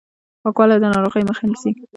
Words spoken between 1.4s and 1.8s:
نیسي.